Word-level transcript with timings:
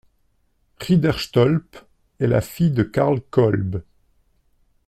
Ridderstolpe 0.79 1.77
est 2.19 2.25
la 2.25 2.41
fille 2.41 2.71
de 2.71 2.81
Carl 2.81 3.21
Kolbe. 3.29 3.83